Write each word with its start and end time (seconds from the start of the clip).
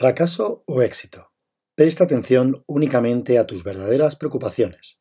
Fracaso 0.00 0.64
o 0.66 0.80
éxito. 0.80 1.30
Presta 1.74 2.04
atención 2.04 2.64
únicamente 2.66 3.36
a 3.36 3.46
tus 3.46 3.64
verdaderas 3.64 4.16
preocupaciones. 4.16 4.96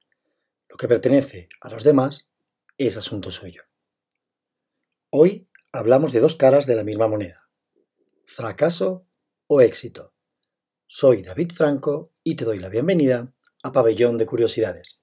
Lo 0.68 0.75
que 0.75 0.90
pertenece 0.90 1.48
a 1.62 1.70
los 1.70 1.86
demás 1.86 2.33
es 2.77 2.98
asunto 2.98 3.32
suyo. 3.32 3.64
Hoy 5.09 5.48
hablamos 5.72 6.12
de 6.12 6.20
dos 6.20 6.35
caras 6.35 6.66
de 6.66 6.75
la 6.75 6.83
misma 6.83 7.08
moneda. 7.08 7.50
Fracaso 8.25 9.07
o 9.48 9.62
éxito. 9.62 10.16
Soy 10.85 11.21
David 11.21 11.54
Franco 11.55 12.11
y 12.21 12.36
te 12.36 12.43
doy 12.43 12.59
la 12.59 12.68
bienvenida 12.68 13.34
a 13.63 13.71
Pabellón 13.71 14.18
de 14.18 14.25
Curiosidades. 14.25 14.98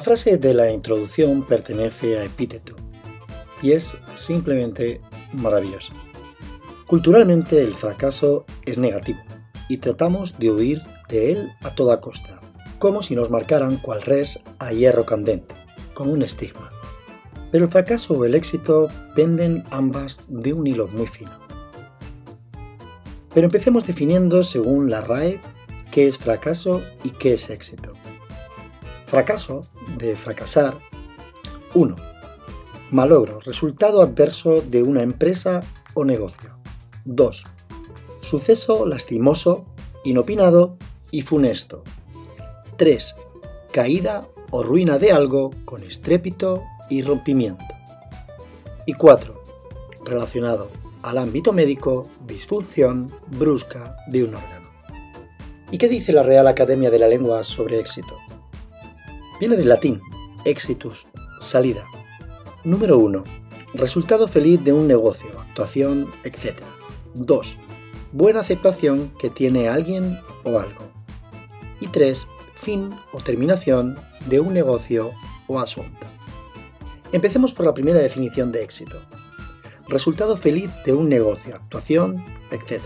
La 0.00 0.04
frase 0.04 0.38
de 0.38 0.54
la 0.54 0.72
introducción 0.72 1.46
pertenece 1.46 2.18
a 2.18 2.24
Epíteto 2.24 2.74
y 3.60 3.72
es 3.72 3.98
simplemente 4.14 5.02
maravillosa. 5.34 5.92
Culturalmente 6.86 7.62
el 7.62 7.74
fracaso 7.74 8.46
es 8.64 8.78
negativo 8.78 9.20
y 9.68 9.76
tratamos 9.76 10.38
de 10.38 10.50
huir 10.50 10.82
de 11.10 11.32
él 11.32 11.52
a 11.60 11.74
toda 11.74 12.00
costa, 12.00 12.40
como 12.78 13.02
si 13.02 13.14
nos 13.14 13.28
marcaran 13.28 13.76
cual 13.76 14.00
res 14.00 14.40
a 14.58 14.72
hierro 14.72 15.04
candente, 15.04 15.54
como 15.92 16.14
un 16.14 16.22
estigma. 16.22 16.70
Pero 17.52 17.66
el 17.66 17.70
fracaso 17.70 18.14
o 18.14 18.24
el 18.24 18.34
éxito 18.34 18.88
penden 19.14 19.64
ambas 19.70 20.20
de 20.28 20.54
un 20.54 20.66
hilo 20.66 20.88
muy 20.88 21.08
fino. 21.08 21.38
Pero 23.34 23.44
empecemos 23.44 23.86
definiendo 23.86 24.44
según 24.44 24.88
la 24.88 25.02
RAE 25.02 25.42
qué 25.90 26.06
es 26.06 26.16
fracaso 26.16 26.80
y 27.04 27.10
qué 27.10 27.34
es 27.34 27.50
éxito. 27.50 27.99
Fracaso, 29.10 29.66
de 29.96 30.14
fracasar. 30.14 30.78
1. 31.74 31.96
Malogro, 32.92 33.40
resultado 33.40 34.02
adverso 34.02 34.60
de 34.60 34.84
una 34.84 35.02
empresa 35.02 35.64
o 35.94 36.04
negocio. 36.04 36.56
2. 37.06 37.44
Suceso 38.20 38.86
lastimoso, 38.86 39.66
inopinado 40.04 40.76
y 41.10 41.22
funesto. 41.22 41.82
3. 42.76 43.16
Caída 43.72 44.28
o 44.52 44.62
ruina 44.62 44.96
de 44.98 45.10
algo 45.10 45.50
con 45.64 45.82
estrépito 45.82 46.62
y 46.88 47.02
rompimiento. 47.02 47.64
Y 48.86 48.92
4. 48.92 49.42
Relacionado 50.04 50.70
al 51.02 51.18
ámbito 51.18 51.52
médico, 51.52 52.08
disfunción 52.28 53.12
brusca 53.26 53.96
de 54.06 54.22
un 54.22 54.36
órgano. 54.36 54.70
¿Y 55.72 55.78
qué 55.78 55.88
dice 55.88 56.12
la 56.12 56.22
Real 56.22 56.46
Academia 56.46 56.92
de 56.92 57.00
la 57.00 57.08
Lengua 57.08 57.42
sobre 57.42 57.80
éxito? 57.80 58.16
Viene 59.40 59.56
del 59.56 59.70
latín 59.70 60.02
exitus, 60.44 61.06
salida. 61.40 61.86
Número 62.62 62.98
1. 62.98 63.24
Resultado 63.72 64.28
feliz 64.28 64.62
de 64.62 64.74
un 64.74 64.86
negocio, 64.86 65.30
actuación, 65.40 66.10
etc. 66.24 66.58
2. 67.14 67.56
Buena 68.12 68.40
aceptación 68.40 69.10
que 69.18 69.30
tiene 69.30 69.70
alguien 69.70 70.20
o 70.44 70.58
algo. 70.58 70.90
Y 71.80 71.86
3. 71.86 72.26
Fin 72.54 72.90
o 73.12 73.20
terminación 73.20 73.96
de 74.26 74.40
un 74.40 74.52
negocio 74.52 75.10
o 75.46 75.58
asunto. 75.58 76.06
Empecemos 77.10 77.54
por 77.54 77.64
la 77.64 77.72
primera 77.72 77.98
definición 77.98 78.52
de 78.52 78.62
éxito. 78.62 79.00
Resultado 79.88 80.36
feliz 80.36 80.70
de 80.84 80.92
un 80.92 81.08
negocio, 81.08 81.54
actuación, 81.54 82.22
etc. 82.50 82.82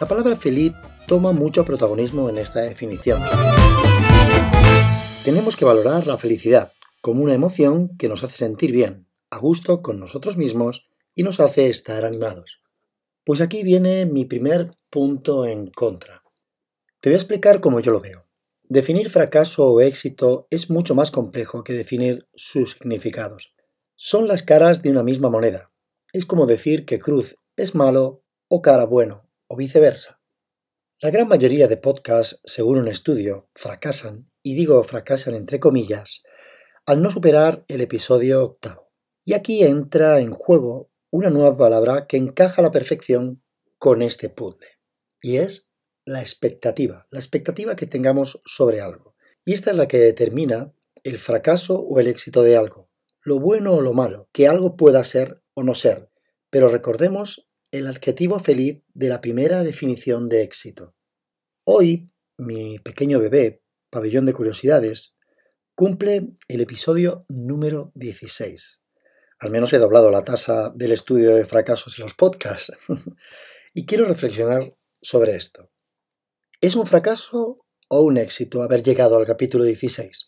La 0.00 0.08
palabra 0.08 0.34
feliz 0.34 0.72
toma 1.06 1.30
mucho 1.30 1.64
protagonismo 1.64 2.28
en 2.28 2.38
esta 2.38 2.62
definición. 2.62 3.22
Tenemos 5.24 5.54
que 5.54 5.64
valorar 5.64 6.08
la 6.08 6.18
felicidad 6.18 6.72
como 7.00 7.22
una 7.22 7.34
emoción 7.34 7.96
que 7.96 8.08
nos 8.08 8.24
hace 8.24 8.38
sentir 8.38 8.72
bien, 8.72 9.06
a 9.30 9.38
gusto 9.38 9.80
con 9.80 10.00
nosotros 10.00 10.36
mismos 10.36 10.90
y 11.14 11.22
nos 11.22 11.38
hace 11.38 11.68
estar 11.70 12.04
animados. 12.04 12.60
Pues 13.22 13.40
aquí 13.40 13.62
viene 13.62 14.04
mi 14.04 14.24
primer 14.24 14.76
punto 14.90 15.46
en 15.46 15.68
contra. 15.68 16.24
Te 17.00 17.08
voy 17.08 17.14
a 17.14 17.18
explicar 17.18 17.60
cómo 17.60 17.78
yo 17.78 17.92
lo 17.92 18.00
veo. 18.00 18.24
Definir 18.64 19.10
fracaso 19.10 19.70
o 19.70 19.80
éxito 19.80 20.48
es 20.50 20.70
mucho 20.70 20.96
más 20.96 21.12
complejo 21.12 21.62
que 21.62 21.72
definir 21.72 22.26
sus 22.34 22.72
significados. 22.72 23.54
Son 23.94 24.26
las 24.26 24.42
caras 24.42 24.82
de 24.82 24.90
una 24.90 25.04
misma 25.04 25.30
moneda. 25.30 25.70
Es 26.12 26.26
como 26.26 26.46
decir 26.46 26.84
que 26.84 26.98
cruz 26.98 27.36
es 27.54 27.76
malo 27.76 28.24
o 28.48 28.60
cara 28.60 28.86
bueno, 28.86 29.28
o 29.46 29.54
viceversa. 29.54 30.20
La 31.00 31.10
gran 31.10 31.28
mayoría 31.28 31.68
de 31.68 31.76
podcasts, 31.76 32.40
según 32.44 32.78
un 32.78 32.88
estudio, 32.88 33.48
fracasan 33.54 34.31
y 34.42 34.54
digo 34.54 34.82
fracasan 34.84 35.34
entre 35.34 35.60
comillas, 35.60 36.22
al 36.86 37.02
no 37.02 37.10
superar 37.10 37.64
el 37.68 37.80
episodio 37.80 38.44
octavo. 38.44 38.90
Y 39.24 39.34
aquí 39.34 39.62
entra 39.62 40.20
en 40.20 40.32
juego 40.32 40.90
una 41.10 41.30
nueva 41.30 41.56
palabra 41.56 42.06
que 42.06 42.16
encaja 42.16 42.60
a 42.60 42.64
la 42.64 42.70
perfección 42.70 43.42
con 43.78 44.02
este 44.02 44.28
puzzle, 44.28 44.66
y 45.20 45.36
es 45.36 45.70
la 46.04 46.20
expectativa, 46.20 47.06
la 47.10 47.20
expectativa 47.20 47.76
que 47.76 47.86
tengamos 47.86 48.40
sobre 48.44 48.80
algo. 48.80 49.14
Y 49.44 49.52
esta 49.52 49.70
es 49.70 49.76
la 49.76 49.88
que 49.88 49.98
determina 49.98 50.72
el 51.04 51.18
fracaso 51.18 51.80
o 51.80 52.00
el 52.00 52.08
éxito 52.08 52.42
de 52.42 52.56
algo, 52.56 52.90
lo 53.22 53.38
bueno 53.38 53.74
o 53.74 53.80
lo 53.80 53.92
malo, 53.92 54.28
que 54.32 54.48
algo 54.48 54.76
pueda 54.76 55.04
ser 55.04 55.42
o 55.54 55.62
no 55.62 55.74
ser. 55.74 56.10
Pero 56.50 56.68
recordemos 56.68 57.48
el 57.70 57.86
adjetivo 57.86 58.38
feliz 58.38 58.82
de 58.94 59.08
la 59.08 59.20
primera 59.20 59.62
definición 59.62 60.28
de 60.28 60.42
éxito. 60.42 60.94
Hoy, 61.64 62.10
mi 62.36 62.78
pequeño 62.78 63.18
bebé 63.18 63.61
Pabellón 63.92 64.24
de 64.24 64.32
Curiosidades, 64.32 65.16
cumple 65.74 66.32
el 66.48 66.62
episodio 66.62 67.26
número 67.28 67.92
16. 67.94 68.80
Al 69.38 69.50
menos 69.50 69.70
he 69.74 69.78
doblado 69.78 70.10
la 70.10 70.24
tasa 70.24 70.72
del 70.74 70.92
estudio 70.92 71.36
de 71.36 71.44
fracasos 71.44 71.98
en 71.98 72.04
los 72.04 72.14
podcasts. 72.14 72.72
y 73.74 73.84
quiero 73.84 74.06
reflexionar 74.06 74.74
sobre 75.02 75.36
esto. 75.36 75.70
¿Es 76.62 76.74
un 76.74 76.86
fracaso 76.86 77.66
o 77.88 78.00
un 78.00 78.16
éxito 78.16 78.62
haber 78.62 78.82
llegado 78.82 79.18
al 79.18 79.26
capítulo 79.26 79.64
16? 79.64 80.26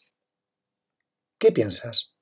¿Qué 1.38 1.50
piensas? 1.50 2.12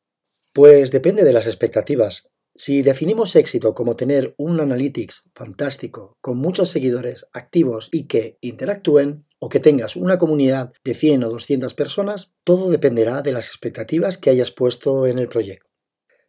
Pues 0.53 0.93
depende 0.93 1.25
de 1.25 1.33
las 1.33 1.49
expectativas. 1.49 2.29
Si 2.55 2.83
definimos 2.83 3.35
éxito 3.35 3.75
como 3.75 3.97
tener 3.97 4.37
un 4.39 4.61
analytics 4.61 5.25
fantástico, 5.35 6.19
con 6.21 6.39
muchos 6.39 6.71
seguidores 6.71 7.27
activos 7.33 7.89
y 7.91 8.07
que 8.07 8.39
interactúen, 8.43 9.27
o 9.45 9.49
que 9.49 9.59
tengas 9.59 9.97
una 9.97 10.19
comunidad 10.19 10.73
de 10.85 10.95
100 10.95 11.25
o 11.25 11.29
200 11.29 11.75
personas, 11.75 12.33
todo 12.45 12.71
dependerá 12.71 13.23
de 13.23 13.33
las 13.33 13.49
expectativas 13.49 14.17
que 14.17 14.31
hayas 14.31 14.53
puesto 14.53 15.05
en 15.09 15.19
el 15.19 15.27
proyecto. 15.27 15.67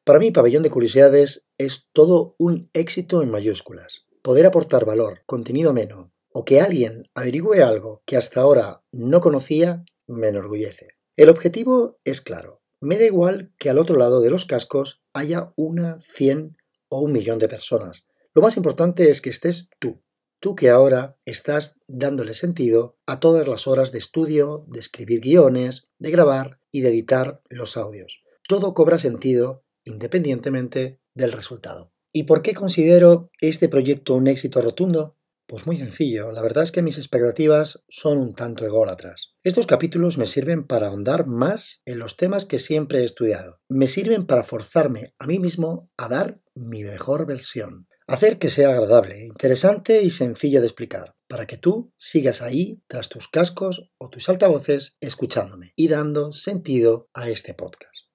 Para 0.03 0.17
mí, 0.17 0.31
Pabellón 0.31 0.63
de 0.63 0.71
Curiosidades 0.71 1.47
es 1.59 1.89
todo 1.93 2.33
un 2.39 2.71
éxito 2.73 3.21
en 3.21 3.29
mayúsculas. 3.29 4.07
Poder 4.23 4.47
aportar 4.47 4.85
valor, 4.85 5.21
contenido 5.27 5.69
ameno, 5.69 6.11
o 6.33 6.43
que 6.43 6.59
alguien 6.59 7.07
averigüe 7.13 7.61
algo 7.61 8.01
que 8.07 8.17
hasta 8.17 8.41
ahora 8.41 8.83
no 8.91 9.21
conocía, 9.21 9.85
me 10.07 10.29
enorgullece. 10.29 10.97
El 11.15 11.29
objetivo 11.29 11.99
es 12.05 12.19
claro. 12.19 12.63
Me 12.81 12.97
da 12.97 13.05
igual 13.05 13.53
que 13.59 13.69
al 13.69 13.77
otro 13.77 13.95
lado 13.95 14.21
de 14.21 14.31
los 14.31 14.45
cascos 14.45 15.03
haya 15.13 15.53
una, 15.55 15.99
cien 16.01 16.57
o 16.89 17.01
un 17.01 17.11
millón 17.11 17.37
de 17.37 17.47
personas. 17.47 18.07
Lo 18.33 18.41
más 18.41 18.57
importante 18.57 19.11
es 19.11 19.21
que 19.21 19.29
estés 19.29 19.69
tú, 19.77 20.01
tú 20.43 20.57
que 20.57 20.69
ahora 20.69 21.17
estás 21.23 21.79
dándole 21.87 22.33
sentido 22.35 22.99
a 23.05 23.21
todas 23.21 23.47
las 23.47 23.65
horas 23.65 23.93
de 23.93 23.99
estudio, 23.99 24.65
de 24.67 24.81
escribir 24.81 25.21
guiones, 25.21 25.89
de 25.99 26.11
grabar 26.11 26.59
y 26.69 26.81
de 26.81 26.89
editar 26.89 27.41
los 27.49 27.77
audios. 27.77 28.21
Todo 28.45 28.73
cobra 28.73 28.97
sentido 28.97 29.63
independientemente 29.85 30.99
del 31.13 31.31
resultado. 31.31 31.93
¿Y 32.11 32.23
por 32.23 32.41
qué 32.41 32.53
considero 32.53 33.31
este 33.39 33.69
proyecto 33.69 34.15
un 34.15 34.27
éxito 34.27 34.61
rotundo? 34.61 35.17
Pues 35.47 35.65
muy 35.65 35.77
sencillo, 35.77 36.33
la 36.33 36.41
verdad 36.41 36.65
es 36.65 36.73
que 36.73 36.81
mis 36.81 36.97
expectativas 36.97 37.85
son 37.87 38.17
un 38.17 38.33
tanto 38.33 38.65
ególatras. 38.65 39.35
Estos 39.43 39.65
capítulos 39.65 40.17
me 40.17 40.25
sirven 40.25 40.67
para 40.67 40.87
ahondar 40.87 41.25
más 41.25 41.83
en 41.85 41.99
los 41.99 42.17
temas 42.17 42.43
que 42.43 42.59
siempre 42.59 42.99
he 42.99 43.05
estudiado. 43.05 43.61
Me 43.69 43.87
sirven 43.87 44.25
para 44.25 44.43
forzarme 44.43 45.13
a 45.19 45.25
mí 45.25 45.39
mismo 45.39 45.89
a 45.95 46.09
dar 46.09 46.41
mi 46.53 46.83
mejor 46.83 47.25
versión, 47.25 47.87
Hacer 48.05 48.37
que 48.37 48.49
sea 48.49 48.69
agradable, 48.69 49.25
interesante 49.25 50.01
y 50.03 50.09
sencillo 50.09 50.59
de 50.59 50.67
explicar, 50.67 51.15
para 51.27 51.47
que 51.47 51.57
tú 51.57 51.93
sigas 51.95 52.41
ahí 52.41 52.83
tras 52.87 53.07
tus 53.07 53.29
cascos 53.29 53.89
o 53.97 54.09
tus 54.09 54.27
altavoces 54.27 54.97
escuchándome 54.99 55.71
y 55.77 55.87
dando 55.87 56.33
sentido 56.33 57.09
a 57.13 57.29
este 57.29 57.53
podcast. 57.53 58.09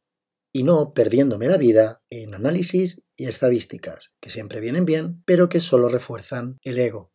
Y 0.53 0.63
no 0.63 0.93
perdiéndome 0.93 1.49
la 1.49 1.57
vida 1.57 2.03
en 2.11 2.35
análisis 2.35 3.03
y 3.17 3.27
estadísticas, 3.27 4.11
que 4.21 4.29
siempre 4.29 4.61
vienen 4.61 4.85
bien, 4.85 5.23
pero 5.25 5.49
que 5.49 5.61
solo 5.61 5.89
refuerzan 5.89 6.59
el 6.63 6.79
ego. 6.79 7.13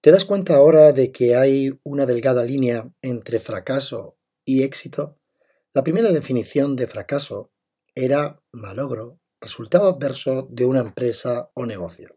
¿Te 0.00 0.10
das 0.10 0.24
cuenta 0.24 0.56
ahora 0.56 0.92
de 0.92 1.12
que 1.12 1.36
hay 1.36 1.78
una 1.82 2.06
delgada 2.06 2.44
línea 2.44 2.90
entre 3.02 3.40
fracaso 3.40 4.18
y 4.44 4.62
éxito? 4.62 5.18
La 5.74 5.82
primera 5.82 6.12
definición 6.12 6.76
de 6.76 6.86
fracaso 6.86 7.52
era 7.94 8.42
malogro, 8.52 9.20
resultado 9.44 9.88
adverso 9.88 10.48
de 10.50 10.64
una 10.64 10.80
empresa 10.80 11.50
o 11.54 11.64
negocio. 11.64 12.16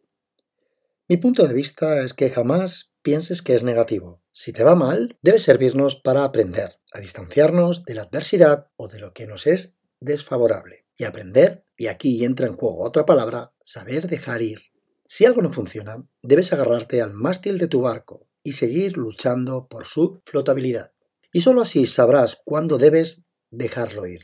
Mi 1.07 1.17
punto 1.17 1.47
de 1.47 1.53
vista 1.53 2.01
es 2.01 2.13
que 2.13 2.29
jamás 2.29 2.95
pienses 3.01 3.41
que 3.41 3.55
es 3.55 3.63
negativo. 3.63 4.21
Si 4.31 4.51
te 4.51 4.63
va 4.63 4.75
mal, 4.75 5.17
debe 5.21 5.39
servirnos 5.39 5.95
para 5.95 6.23
aprender, 6.23 6.79
a 6.91 6.99
distanciarnos 6.99 7.85
de 7.85 7.95
la 7.95 8.01
adversidad 8.01 8.67
o 8.75 8.87
de 8.87 8.99
lo 8.99 9.13
que 9.13 9.27
nos 9.27 9.47
es 9.47 9.77
desfavorable. 9.99 10.85
Y 10.97 11.05
aprender, 11.05 11.63
y 11.77 11.87
aquí 11.87 12.25
entra 12.25 12.47
en 12.47 12.57
juego 12.57 12.83
otra 12.83 13.05
palabra, 13.05 13.53
saber 13.63 14.07
dejar 14.07 14.41
ir. 14.41 14.59
Si 15.05 15.25
algo 15.25 15.41
no 15.41 15.53
funciona, 15.53 16.05
debes 16.21 16.51
agarrarte 16.51 17.01
al 17.01 17.13
mástil 17.13 17.57
de 17.57 17.67
tu 17.67 17.81
barco 17.81 18.27
y 18.43 18.53
seguir 18.53 18.97
luchando 18.97 19.67
por 19.67 19.85
su 19.85 20.21
flotabilidad. 20.25 20.91
Y 21.31 21.41
solo 21.41 21.61
así 21.61 21.85
sabrás 21.85 22.41
cuándo 22.43 22.77
debes 22.77 23.23
dejarlo 23.49 24.07
ir. 24.07 24.21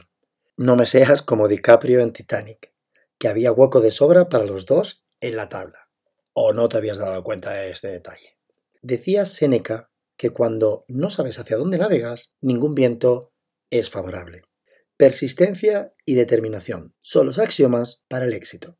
No 0.57 0.75
me 0.75 0.85
seas 0.85 1.21
como 1.21 1.47
DiCaprio 1.47 2.01
en 2.01 2.11
Titanic, 2.11 2.72
que 3.23 3.29
había 3.29 3.53
hueco 3.53 3.79
de 3.79 3.91
sobra 3.91 4.27
para 4.27 4.43
los 4.43 4.65
dos 4.65 5.05
en 5.21 5.37
la 5.37 5.47
tabla. 5.47 5.89
¿O 6.33 6.51
no 6.51 6.67
te 6.67 6.75
habías 6.75 6.97
dado 6.97 7.23
cuenta 7.23 7.53
de 7.53 7.71
este 7.71 7.87
detalle? 7.87 8.37
Decía 8.81 9.23
Séneca 9.23 9.93
que 10.17 10.31
cuando 10.31 10.83
no 10.89 11.09
sabes 11.09 11.39
hacia 11.39 11.55
dónde 11.55 11.77
navegas, 11.77 12.35
ningún 12.41 12.75
viento 12.75 13.31
es 13.69 13.89
favorable. 13.89 14.41
Persistencia 14.97 15.93
y 16.03 16.15
determinación 16.15 16.95
son 16.99 17.27
los 17.27 17.39
axiomas 17.39 18.03
para 18.09 18.25
el 18.25 18.33
éxito. 18.33 18.77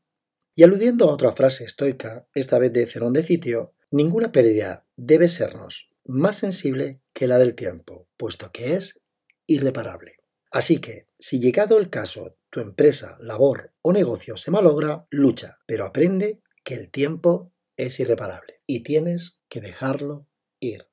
Y 0.56 0.63
aludiendo 0.63 1.10
a 1.10 1.13
otra 1.13 1.31
frase 1.31 1.63
estoica, 1.63 2.28
esta 2.34 2.60
vez 2.60 2.74
de 2.74 2.86
Zenón 2.86 3.13
de 3.13 3.24
Citio, 3.24 3.75
ninguna 3.92 4.34
pérdida 4.34 4.86
debe 4.98 5.30
sernos 5.30 5.94
más 6.04 6.36
sensible 6.36 7.00
que 7.13 7.28
la 7.28 7.38
del 7.38 7.56
tiempo, 7.56 8.10
puesto 8.18 8.51
que 8.51 8.74
es 8.74 9.00
irreparable. 9.48 10.18
Así 10.51 10.80
que, 10.80 11.07
si 11.18 11.40
llegado 11.40 11.78
el 11.78 11.90
caso 11.90 12.36
tu 12.54 12.60
empresa, 12.60 13.18
labor 13.20 13.74
o 13.82 13.92
negocio 13.92 14.38
se 14.38 14.52
malogra, 14.52 15.08
lucha, 15.10 15.58
pero 15.66 15.86
aprende 15.86 16.40
que 16.64 16.76
el 16.76 16.92
tiempo 16.92 17.52
es 17.78 18.00
irreparable 18.00 18.62
y 18.68 18.84
tienes 18.84 19.40
que 19.50 19.60
dejarlo 19.60 20.28
ir. 20.60 20.88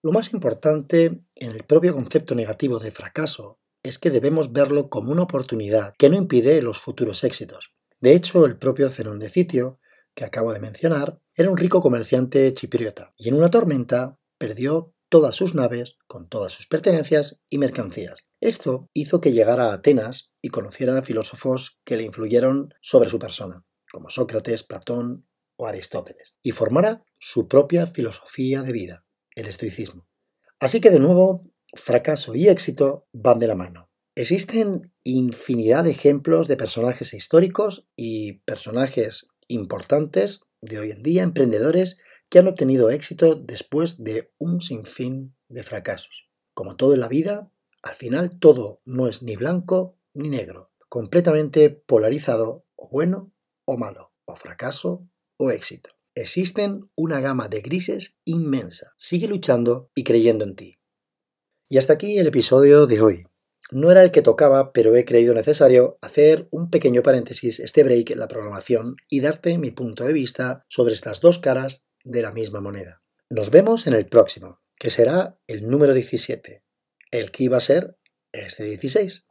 Lo 0.00 0.10
más 0.10 0.32
importante 0.32 1.22
en 1.34 1.52
el 1.52 1.64
propio 1.64 1.92
concepto 1.92 2.34
negativo 2.34 2.78
de 2.78 2.90
fracaso 2.90 3.60
es 3.82 3.98
que 3.98 4.08
debemos 4.08 4.54
verlo 4.54 4.88
como 4.88 5.12
una 5.12 5.24
oportunidad 5.24 5.92
que 5.98 6.08
no 6.08 6.16
impide 6.16 6.62
los 6.62 6.78
futuros 6.78 7.24
éxitos. 7.24 7.74
De 8.00 8.14
hecho, 8.14 8.46
el 8.46 8.56
propio 8.56 8.88
Zenón 8.88 9.18
de 9.18 9.28
Citio, 9.28 9.78
que 10.14 10.24
acabo 10.24 10.54
de 10.54 10.60
mencionar, 10.60 11.20
era 11.36 11.50
un 11.50 11.58
rico 11.58 11.82
comerciante 11.82 12.54
chipriota 12.54 13.12
y 13.18 13.28
en 13.28 13.34
una 13.34 13.50
tormenta 13.50 14.18
perdió 14.38 14.94
todas 15.10 15.34
sus 15.34 15.54
naves 15.54 15.98
con 16.06 16.26
todas 16.26 16.54
sus 16.54 16.66
pertenencias 16.66 17.38
y 17.50 17.58
mercancías. 17.58 18.24
Esto 18.44 18.90
hizo 18.92 19.22
que 19.22 19.32
llegara 19.32 19.70
a 19.70 19.72
Atenas 19.72 20.30
y 20.42 20.50
conociera 20.50 20.98
a 20.98 21.02
filósofos 21.02 21.80
que 21.82 21.96
le 21.96 22.02
influyeron 22.02 22.74
sobre 22.82 23.08
su 23.08 23.18
persona, 23.18 23.64
como 23.90 24.10
Sócrates, 24.10 24.64
Platón 24.64 25.26
o 25.56 25.66
Aristóteles, 25.66 26.36
y 26.42 26.50
formara 26.50 27.06
su 27.18 27.48
propia 27.48 27.86
filosofía 27.86 28.62
de 28.62 28.72
vida, 28.72 29.06
el 29.34 29.46
estoicismo. 29.46 30.06
Así 30.60 30.82
que 30.82 30.90
de 30.90 30.98
nuevo, 30.98 31.50
fracaso 31.72 32.34
y 32.34 32.48
éxito 32.48 33.06
van 33.14 33.38
de 33.38 33.46
la 33.46 33.54
mano. 33.54 33.88
Existen 34.14 34.92
infinidad 35.04 35.84
de 35.84 35.92
ejemplos 35.92 36.46
de 36.46 36.58
personajes 36.58 37.14
históricos 37.14 37.88
y 37.96 38.40
personajes 38.40 39.28
importantes 39.48 40.42
de 40.60 40.80
hoy 40.80 40.90
en 40.90 41.02
día, 41.02 41.22
emprendedores 41.22 41.96
que 42.28 42.40
han 42.40 42.48
obtenido 42.48 42.90
éxito 42.90 43.36
después 43.36 44.04
de 44.04 44.34
un 44.36 44.60
sinfín 44.60 45.34
de 45.48 45.62
fracasos. 45.62 46.28
Como 46.52 46.76
todo 46.76 46.92
en 46.92 47.00
la 47.00 47.08
vida, 47.08 47.50
al 47.84 47.94
final 47.94 48.38
todo 48.38 48.80
no 48.86 49.06
es 49.08 49.22
ni 49.22 49.36
blanco 49.36 49.98
ni 50.14 50.30
negro, 50.30 50.72
completamente 50.88 51.68
polarizado 51.68 52.66
o 52.76 52.88
bueno 52.90 53.32
o 53.66 53.76
malo, 53.76 54.14
o 54.24 54.36
fracaso 54.36 55.06
o 55.36 55.50
éxito. 55.50 55.90
Existen 56.14 56.90
una 56.94 57.20
gama 57.20 57.48
de 57.48 57.60
grises 57.60 58.16
inmensa. 58.24 58.94
Sigue 58.96 59.28
luchando 59.28 59.90
y 59.94 60.02
creyendo 60.04 60.44
en 60.44 60.56
ti. 60.56 60.74
Y 61.68 61.76
hasta 61.76 61.92
aquí 61.92 62.18
el 62.18 62.26
episodio 62.26 62.86
de 62.86 63.02
hoy. 63.02 63.26
No 63.70 63.90
era 63.90 64.02
el 64.02 64.10
que 64.10 64.22
tocaba, 64.22 64.72
pero 64.72 64.94
he 64.94 65.04
creído 65.04 65.34
necesario 65.34 65.98
hacer 66.00 66.48
un 66.50 66.70
pequeño 66.70 67.02
paréntesis, 67.02 67.60
este 67.60 67.82
break 67.82 68.10
en 68.10 68.18
la 68.18 68.28
programación 68.28 68.96
y 69.10 69.20
darte 69.20 69.58
mi 69.58 69.72
punto 69.72 70.04
de 70.04 70.12
vista 70.12 70.64
sobre 70.68 70.94
estas 70.94 71.20
dos 71.20 71.38
caras 71.38 71.86
de 72.02 72.22
la 72.22 72.32
misma 72.32 72.60
moneda. 72.60 73.02
Nos 73.28 73.50
vemos 73.50 73.86
en 73.86 73.94
el 73.94 74.06
próximo, 74.06 74.60
que 74.78 74.90
será 74.90 75.38
el 75.46 75.68
número 75.68 75.92
17, 75.92 76.63
el 77.18 77.30
que 77.30 77.44
iba 77.44 77.56
a 77.56 77.60
ser 77.60 77.96
este 78.32 78.64
16. 78.64 79.28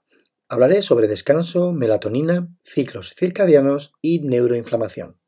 Hablaré 0.48 0.82
sobre 0.82 1.08
descanso, 1.08 1.74
melatonina, 1.74 2.48
ciclos 2.64 3.14
circadianos 3.18 3.92
y 4.02 4.20
neuroinflamación. 4.22 5.20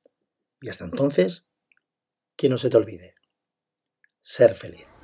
Y 0.62 0.70
hasta 0.70 0.86
entonces, 0.86 1.50
que 2.38 2.50
no 2.50 2.58
se 2.58 2.70
te 2.70 2.78
olvide, 2.78 3.16
ser 4.22 4.56
feliz. 4.56 4.95